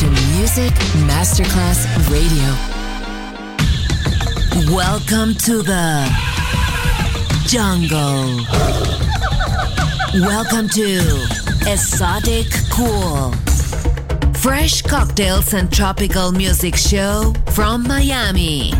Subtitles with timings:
[0.00, 0.74] to Music
[1.08, 2.52] Masterclass Radio.
[4.70, 6.06] Welcome to the
[7.46, 8.44] jungle.
[10.20, 11.26] Welcome to
[11.66, 13.32] Exotic Cool.
[14.34, 18.72] Fresh cocktails and tropical music show from Miami.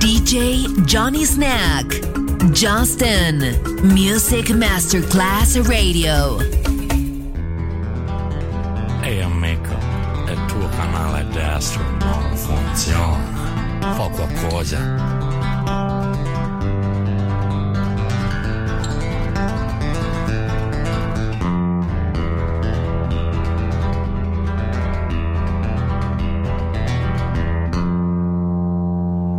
[0.00, 1.84] DJ Johnny Snack.
[2.54, 3.40] Justin.
[3.92, 6.38] Music Masterclass Radio.
[11.64, 12.04] 什么不
[12.46, 12.92] 工作？
[13.80, 14.74] 放过我呀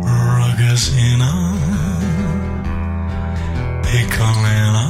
[0.02, 1.30] ！Ragazza,
[3.82, 4.84] piccolina,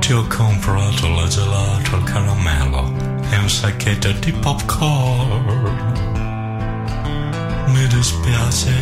[0.00, 3.11] ti ho comprato la gelatocalamello.
[3.32, 5.44] E un sacchetto di popcorn.
[7.66, 8.74] Mi dispiace,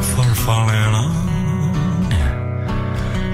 [0.00, 1.08] farfallina,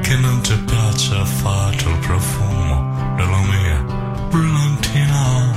[0.02, 3.80] che non ti piace affatto il profumo della mia
[4.28, 5.54] brillantina.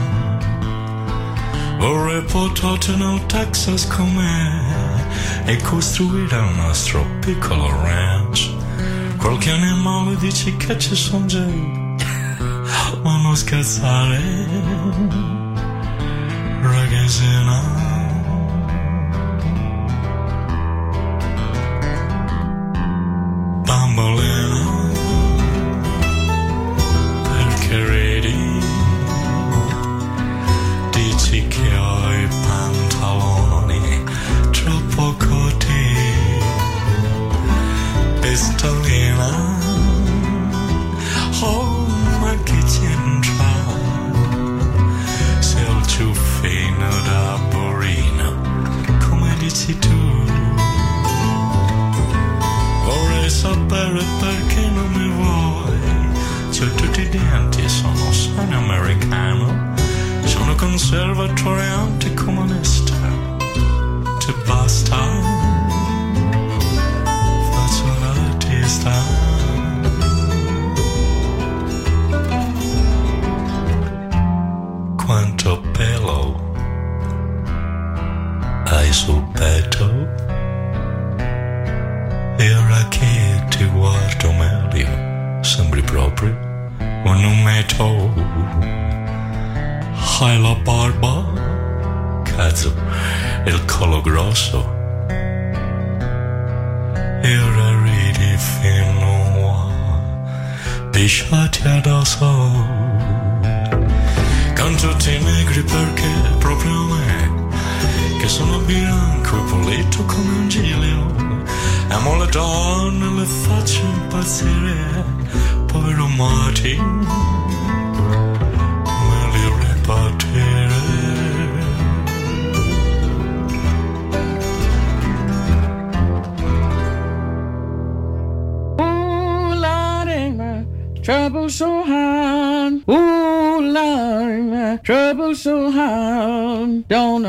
[1.78, 8.50] Vorrei portarti nel Texas con me e costruire il nostro piccolo ranch.
[9.17, 11.45] Qualche animale dice che ci sono già,
[13.30, 14.19] dobbiamo ragazzi,
[16.61, 17.78] ragazzina.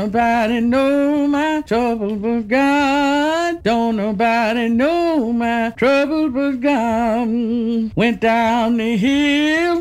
[0.01, 2.00] Nobody know my trouble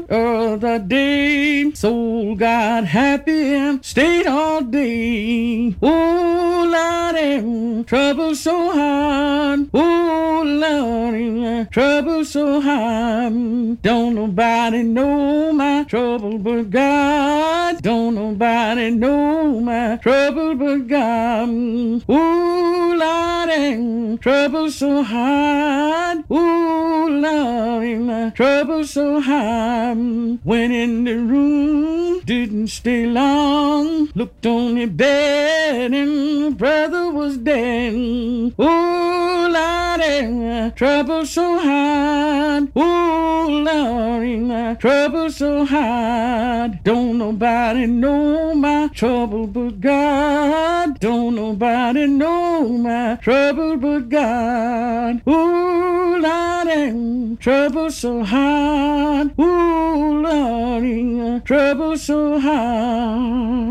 [0.09, 1.73] the day.
[1.73, 5.75] Soul got happy and stayed all day.
[5.83, 9.75] Ooh, Lordy, trouble so hard.
[9.75, 13.81] Ooh, Lordy, trouble so hard.
[13.83, 17.83] Don't nobody know my trouble but God.
[17.83, 21.49] Don't nobody know my trouble but God.
[21.49, 26.25] Ooh, Lordy, trouble so hard.
[26.31, 29.90] Ooh, Lordy, trouble so hard.
[29.91, 34.09] Went in the room, didn't stay long.
[34.15, 37.93] Looked on the bed and brother was dead.
[37.95, 42.71] Ooh, Lordy, trouble so hard.
[42.77, 46.85] Ooh, Lordy, trouble so hard.
[46.85, 51.01] Don't nobody know my trouble but God.
[51.01, 55.23] Don't nobody know my trouble but God.
[55.27, 59.33] Ooh, Lordy, trouble so hard.
[59.39, 59.80] Ooh,
[60.23, 63.71] Lordy, trouble so hard.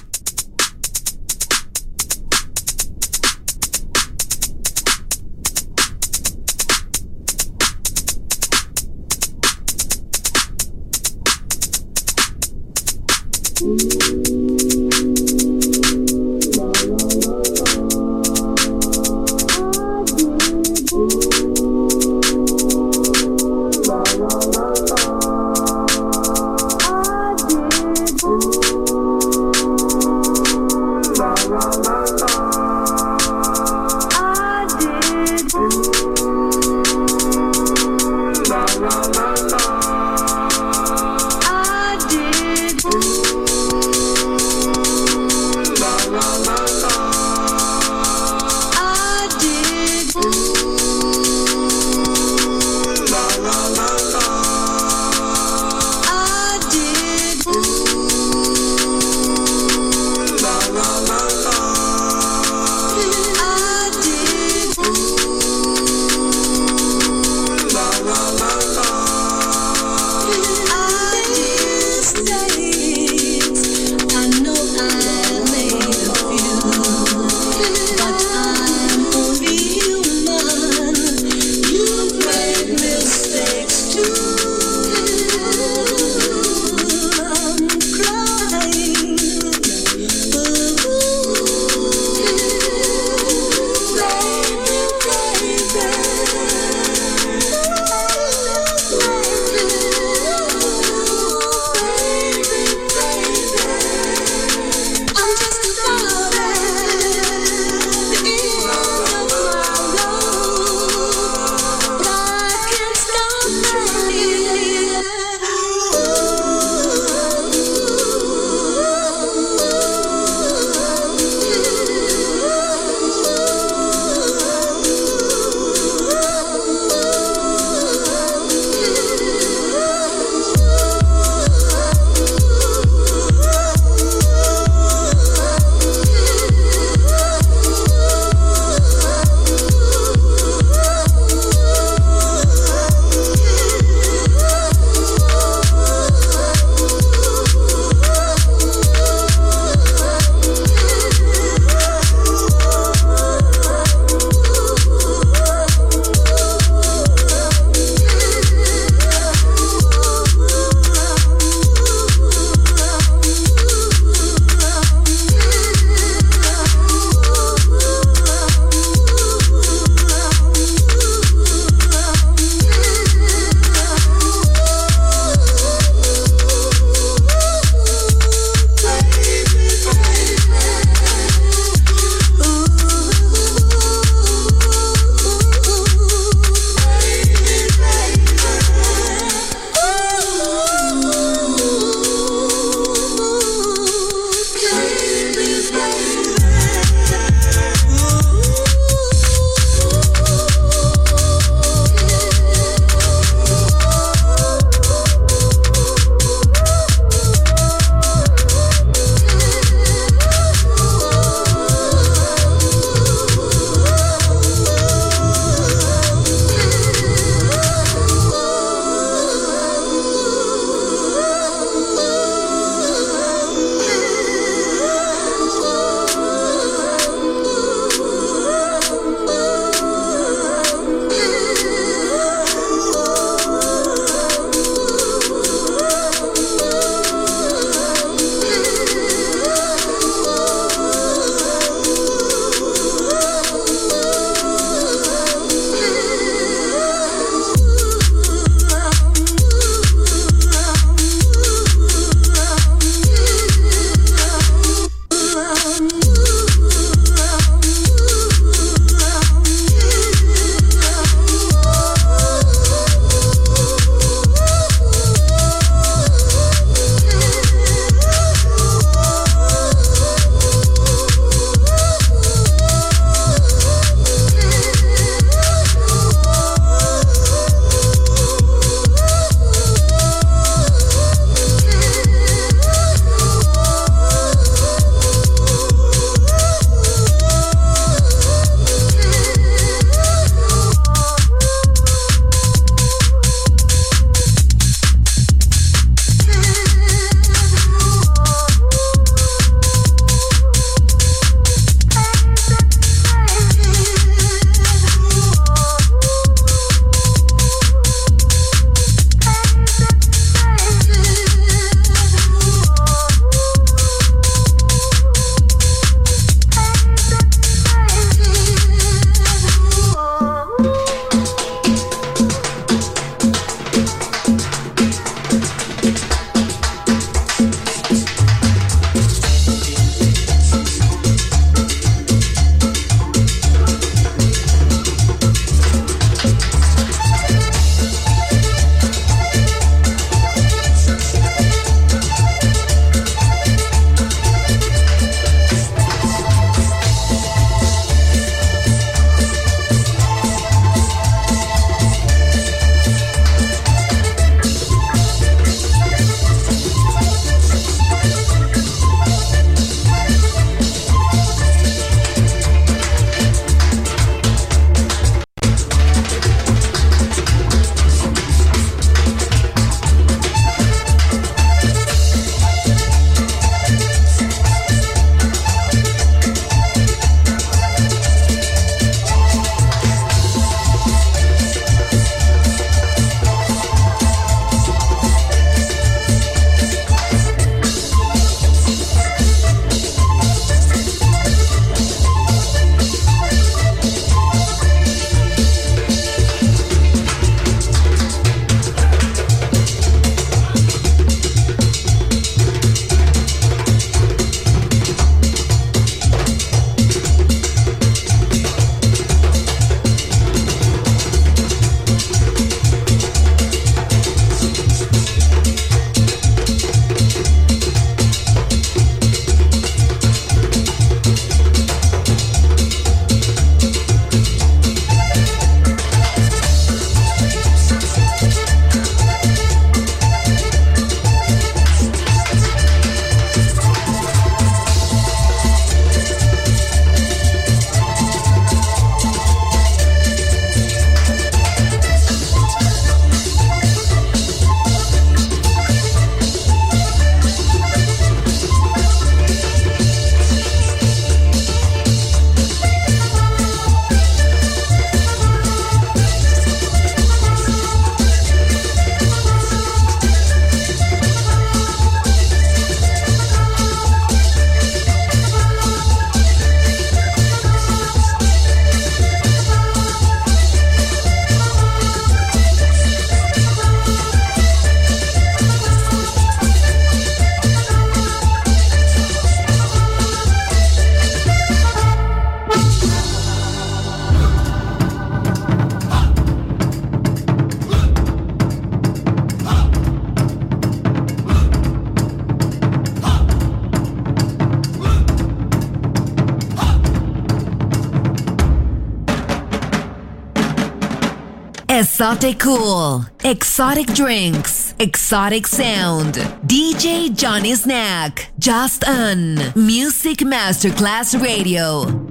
[501.81, 506.13] Exotic cool, exotic drinks, exotic sound.
[506.45, 512.10] DJ Johnny Snack, just on Music Masterclass Radio.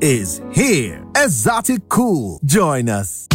[0.00, 1.04] Is here.
[1.14, 2.42] Esoticool.
[2.44, 3.25] Join us.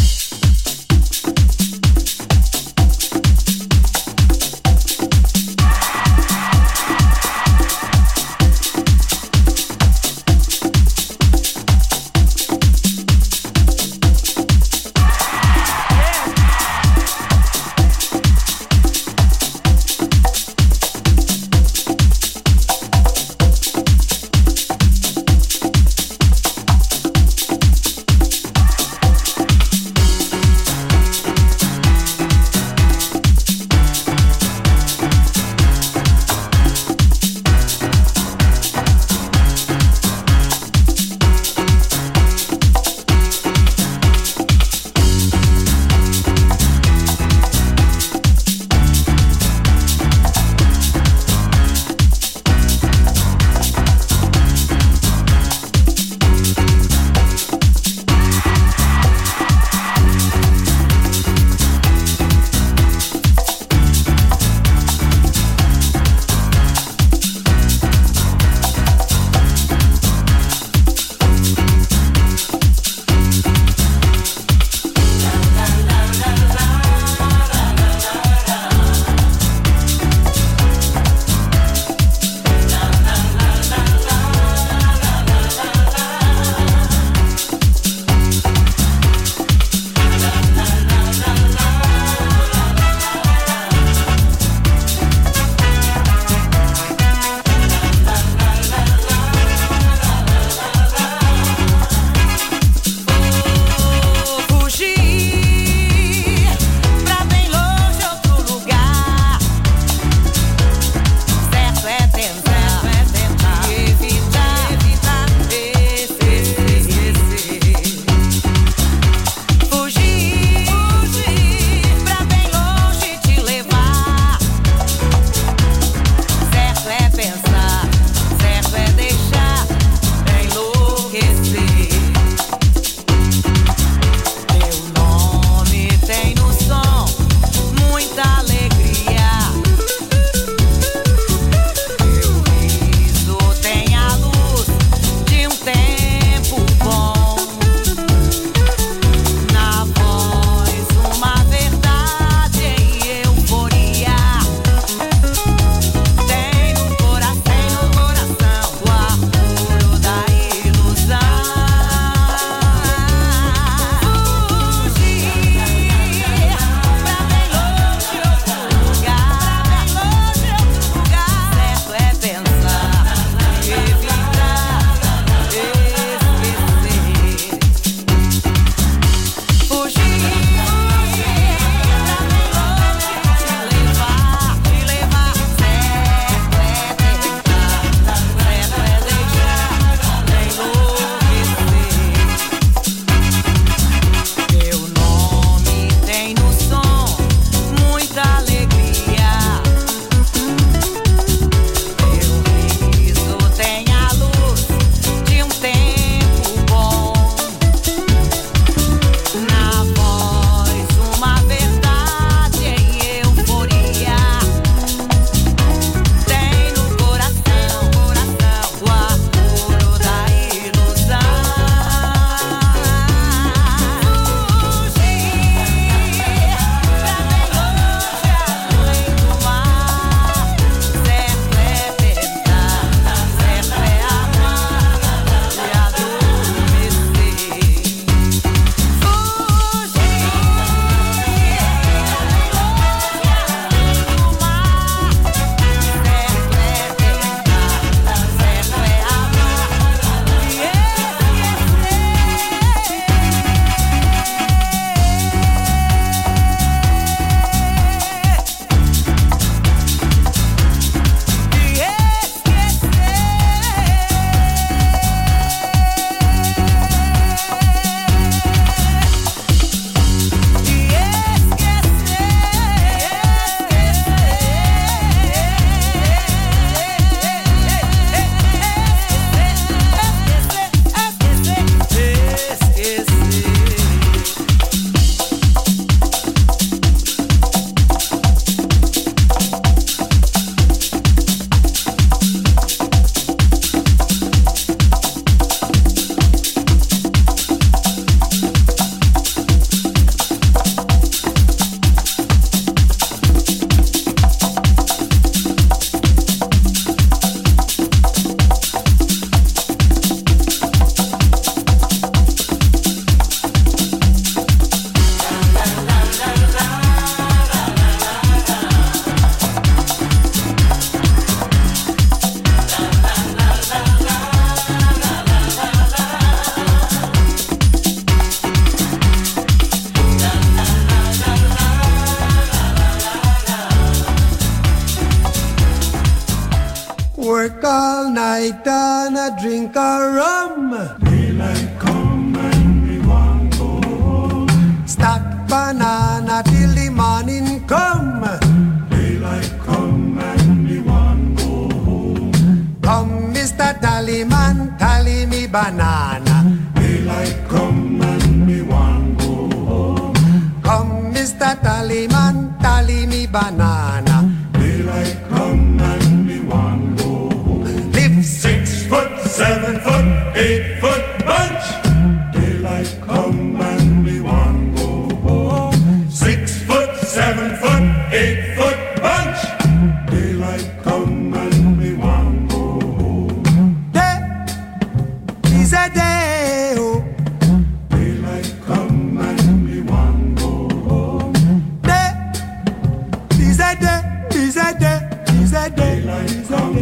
[394.52, 396.74] Tis a day, tis a day, tis a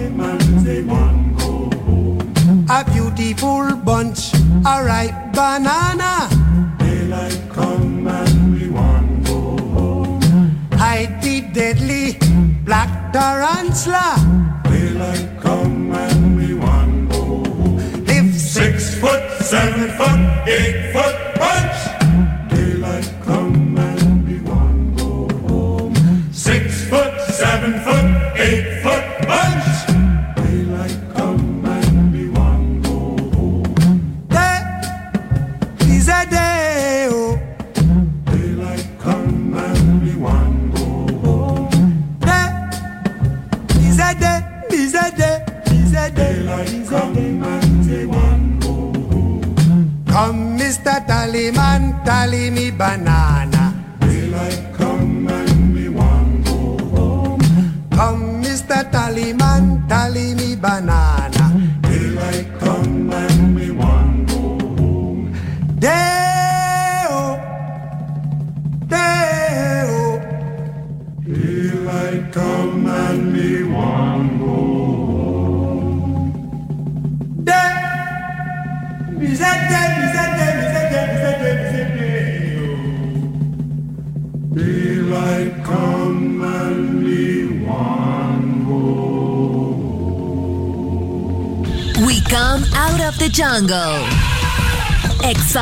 [0.64, 2.66] day, go home.
[2.68, 4.34] A beautiful bunch,
[4.66, 6.28] a ripe banana.
[6.80, 10.20] Daylight come and we one go home.
[10.74, 12.18] Hide the deadly
[12.66, 14.18] black tarantula.
[14.64, 17.78] Daylight come and we one go home.
[18.06, 21.89] Live six foot, seven foot, eight foot bunch.